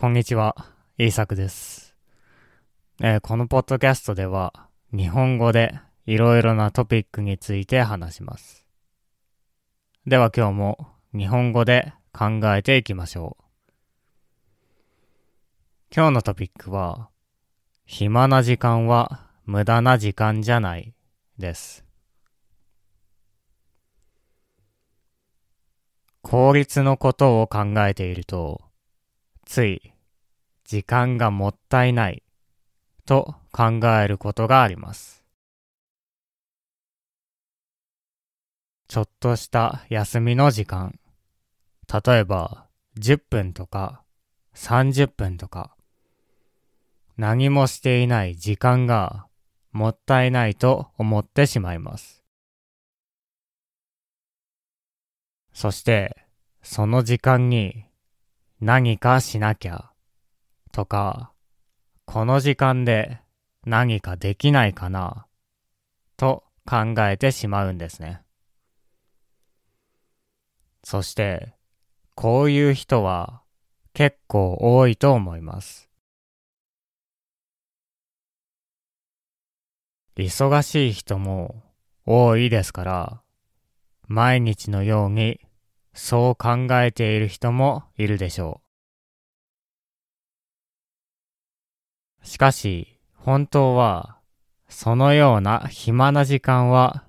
[0.00, 0.56] こんにちは、
[0.96, 1.94] イーサクです、
[3.02, 8.66] えーこのポッドキャストでは、日本語でいろいろなトピックについて話します。
[10.06, 13.44] では今日も日本語で考えていきましょう。
[15.94, 17.10] 今日のトピックは、
[17.84, 20.94] 暇な時間は無駄な時間じゃない
[21.36, 21.84] です。
[26.22, 28.69] 効率のことを考えていると、
[29.50, 29.94] つい
[30.64, 32.22] 時間がもったいない
[33.04, 35.24] と考えることがあります。
[38.86, 41.00] ちょっとした休みの時間、
[41.92, 44.04] 例えば10分とか
[44.54, 45.74] 30分とか、
[47.16, 49.26] 何もしていない時間が
[49.72, 52.22] もったいないと思ってしまいます。
[55.52, 56.16] そして、
[56.62, 57.89] その時間に
[58.60, 59.90] 何かしなきゃ
[60.70, 61.32] とか、
[62.04, 63.18] この時間で
[63.64, 65.26] 何かできないかな
[66.18, 68.20] と考えてしまうんですね。
[70.84, 71.54] そして、
[72.14, 73.40] こういう人は
[73.94, 75.88] 結構多いと思います。
[80.16, 81.62] 忙しい人も
[82.04, 83.22] 多いですから、
[84.06, 85.40] 毎日のように
[85.92, 88.60] そう考えている人もいるでしょ
[92.22, 92.26] う。
[92.26, 94.18] しかし、本当は、
[94.68, 97.04] そのような暇な時間は、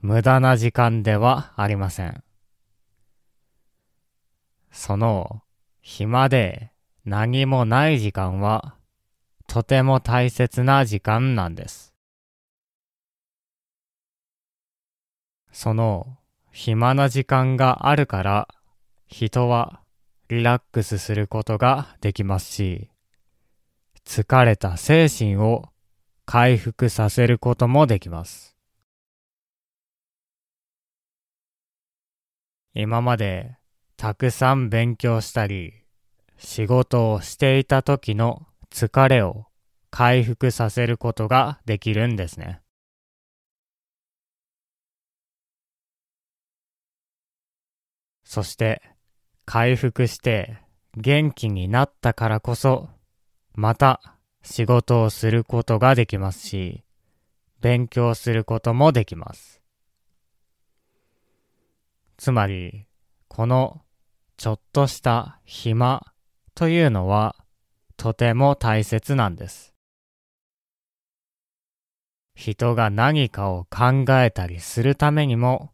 [0.00, 2.22] 無駄な時間ではありません。
[4.70, 5.42] その、
[5.80, 6.70] 暇で
[7.04, 8.76] 何もない時間は、
[9.46, 11.94] とても大切な時間なんです。
[15.52, 16.17] その、
[16.60, 18.48] 暇な時間があるから、
[19.06, 19.80] 人は
[20.28, 22.90] リラックスすることができますし、
[24.04, 25.66] 疲れた精神を
[26.26, 28.56] 回復させることもできます。
[32.74, 33.56] 今まで
[33.96, 35.74] たくさん勉強したり、
[36.38, 39.44] 仕事をしていた時の疲れを
[39.92, 42.62] 回復させることができるんですね。
[48.28, 48.82] そして
[49.46, 50.58] 回復して
[50.98, 52.90] 元気になったからこそ
[53.54, 56.84] また仕事をすることができますし
[57.62, 59.62] 勉強することもできます。
[62.18, 62.84] つまり
[63.28, 63.80] この
[64.36, 66.12] ちょっとした暇
[66.54, 67.34] というのは
[67.96, 69.72] とても大切なんです。
[72.34, 75.72] 人が何かを考えたりするためにも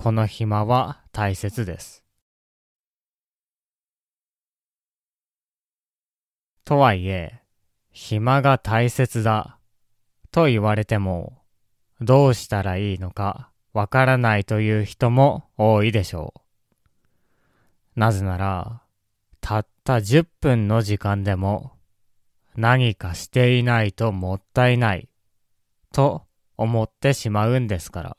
[0.00, 2.04] この暇は大切です。
[6.64, 7.42] とはいえ、
[7.90, 9.58] 暇が大切だ
[10.30, 11.42] と言われても、
[12.00, 16.32] どうしたらいいのかわからないという人も多いでしょ
[17.96, 17.98] う。
[17.98, 18.82] なぜなら、
[19.40, 21.72] たった10分の時間でも
[22.54, 25.08] 何かしていないともったいない
[25.92, 26.22] と
[26.56, 28.17] 思ってしまうんですから。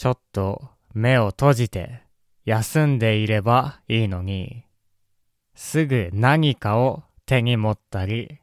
[0.00, 0.62] ちょっと
[0.94, 2.00] 目を閉じて
[2.46, 4.64] 休んでいればいいのに、
[5.54, 8.38] すぐ何かを手に持ったり、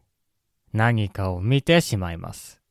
[0.71, 2.61] 何かを見てしまいます。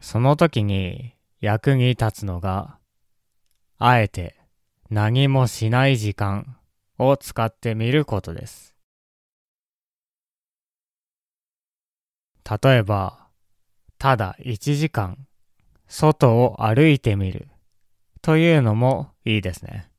[0.00, 2.80] その時に役に立つのが、
[3.78, 4.34] あえて
[4.90, 6.56] 何もしない時間
[6.98, 8.74] を使ってみることです。
[12.60, 13.27] 例えば、
[13.98, 15.26] ただ1時間
[15.88, 17.48] 外を歩いてみる
[18.22, 19.90] というのもいいですね。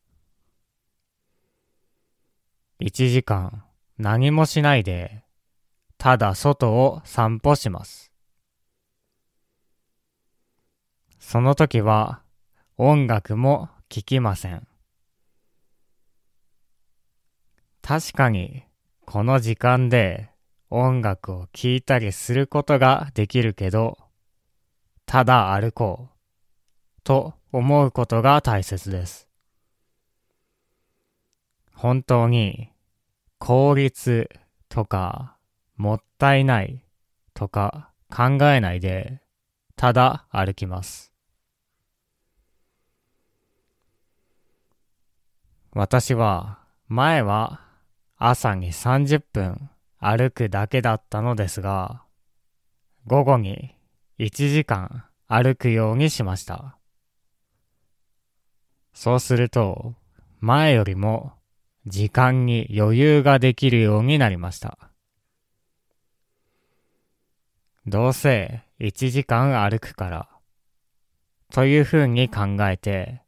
[2.80, 3.64] 1時間
[3.98, 5.24] 何もしないで
[5.98, 8.12] ただ外を散歩します。
[11.20, 12.22] その時は
[12.78, 14.66] 音楽も聴きません。
[17.82, 18.64] 確かに
[19.06, 20.30] この時間で
[20.70, 23.98] 音楽を聴いたりすることができるけど、
[25.06, 29.28] ただ歩こうと思うことが大切です。
[31.74, 32.70] 本当に
[33.40, 34.30] 効率
[34.68, 35.38] とか
[35.76, 36.84] もったいない
[37.34, 39.22] とか考えないで
[39.76, 41.12] ただ歩きます。
[45.72, 47.62] 私は前は
[48.18, 49.70] 朝に30分
[50.00, 52.04] 歩くだけだったのですが、
[53.06, 53.76] 午後に
[54.18, 56.78] 1時間歩くようにしました。
[58.94, 59.96] そうすると、
[60.40, 61.34] 前よりも
[61.86, 64.78] 時間に余裕ができるようになりました。
[67.86, 70.30] どうせ1時間歩くから、
[71.52, 73.22] というふうに考えて、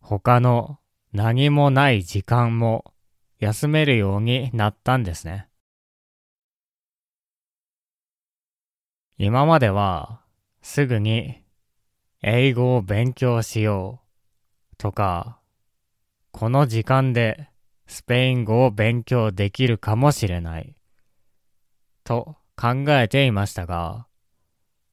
[0.00, 0.78] 他の
[1.12, 2.94] 何もない時間も
[3.40, 5.49] 休めるようになったんですね。
[9.22, 10.22] 今までは
[10.62, 11.42] すぐに
[12.22, 14.00] 英語を勉強しよ
[14.72, 15.40] うとか、
[16.32, 17.50] この時間で
[17.86, 20.74] スペイン語を勉強できるかもしれない
[22.02, 24.06] と考えていましたが、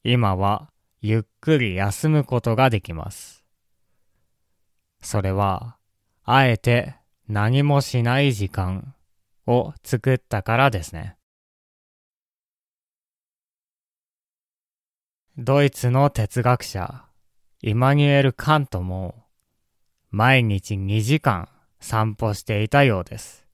[0.04, 0.68] 今は
[1.00, 3.46] ゆっくり休むことができます。
[5.00, 5.78] それは、
[6.24, 6.96] あえて
[7.28, 8.94] 何もしない時間
[9.46, 11.17] を作ったからですね。
[15.40, 17.04] ドイツの哲学者、
[17.62, 19.14] イマニュエル・カントも、
[20.10, 21.48] 毎日2時間
[21.78, 23.46] 散歩していたようです。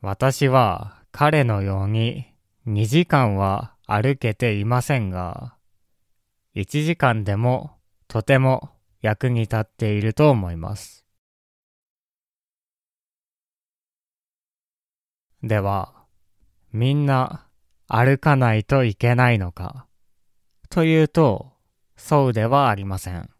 [0.00, 2.32] 私は彼のように
[2.68, 5.56] 2時間は歩けていませんが、
[6.54, 8.70] 1時間でもとても
[9.00, 11.04] 役に立っていると思います。
[15.42, 16.06] では、
[16.70, 17.47] みんな
[17.88, 19.86] 歩かないといけないのか
[20.68, 21.52] というと、
[21.96, 23.30] そうではありません。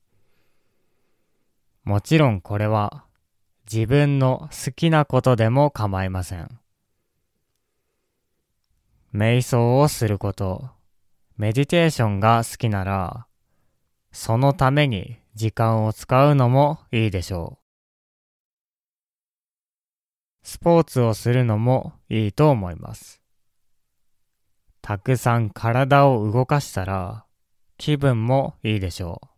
[1.85, 3.05] もちろんこれは
[3.71, 6.59] 自分の好きなことでも構いません。
[9.15, 10.71] 瞑想をすること、
[11.37, 13.27] メディテーションが好きなら、
[14.13, 17.65] そのために時間を使うのもいいでしょう。
[20.43, 23.21] スポーツをするのもいいと思います。
[24.89, 27.27] たくさん体を動かしたら
[27.77, 29.29] 気分もいいでしょう。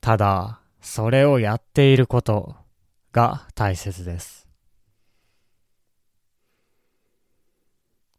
[0.00, 2.56] ただ、それをやっていること
[3.12, 4.48] が大切です。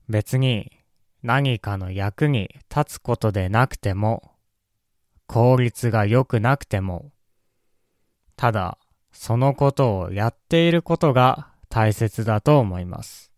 [0.07, 0.71] 別に
[1.23, 4.31] 何かの役に立つことでなくても、
[5.27, 7.11] 効率が良くなくても、
[8.37, 8.77] ただ
[9.11, 13.31] そのことをやっていることが大切だと思います。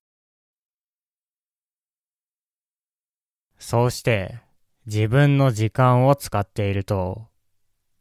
[3.57, 4.41] そうして
[4.85, 7.27] 自分の時間を使っていると、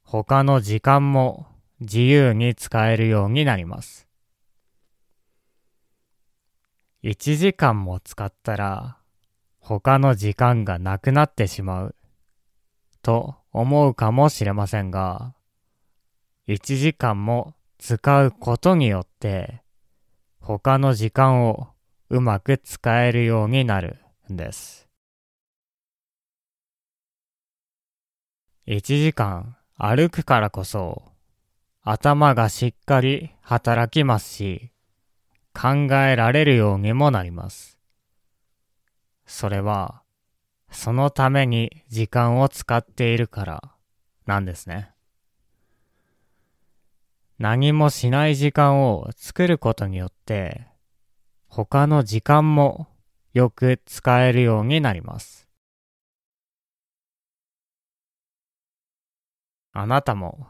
[0.03, 1.47] 他の時間も
[1.79, 4.09] 自由に使えるようになります。
[7.05, 8.97] 1時間も使ったら
[9.61, 11.95] 他の時間がなくなってしまう
[13.03, 15.37] と思うかもしれませんが、
[16.49, 19.64] 1時間も使うことによって
[20.47, 21.69] 他の時間を
[22.11, 23.97] うまく使えるようになる
[24.31, 24.91] んです。
[28.67, 31.03] 1時間歩くからこそ
[31.81, 34.71] 頭がしっかり働きますし、
[35.55, 37.79] 考えられるようにもなります。
[39.25, 40.03] それは、
[40.71, 43.63] そのために時間を使っているから
[44.27, 44.94] なんですね。
[47.39, 50.69] 何もしない時間を作ることによって、
[51.49, 52.89] 他の時間も
[53.33, 55.49] よく使えるようになります。
[59.73, 60.47] あなたも、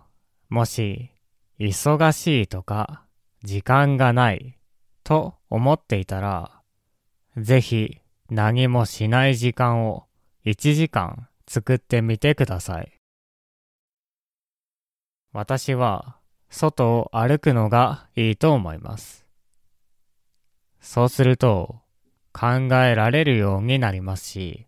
[0.51, 1.11] もし、
[1.59, 3.07] 忙しいとか、
[3.43, 4.59] 時間がない
[5.03, 6.61] と思っていたら、
[7.39, 10.07] ぜひ何もしない時間を
[10.45, 12.93] 1時間作ってみてください。
[15.33, 16.19] 私は
[16.55, 19.27] 外を歩くのがいいと思います。
[20.81, 21.81] そうすると
[22.33, 24.67] 考えられるようになりますし、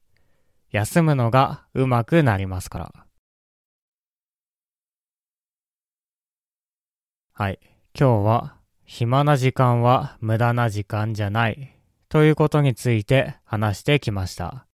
[0.72, 2.92] 休むのがうまくなりますから。
[7.32, 7.60] はい。
[7.98, 11.78] 今日は暇な時間は無駄な時間じゃない
[12.08, 14.66] ということについて話してきました。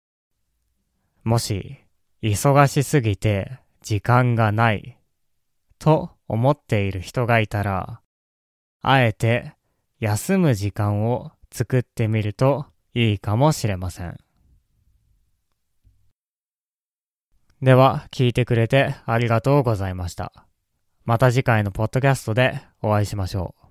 [1.24, 1.76] もし
[2.22, 4.96] 忙しすぎて時間がない
[5.82, 8.00] と思っている人がいたら、
[8.82, 9.54] あえて
[9.98, 14.16] 休む時間を作ってみるといいかもしれません。
[17.60, 20.46] では、聞いてくれてありがとうございました。
[21.04, 23.61] また次回のポッドキャストでお会いしましょう。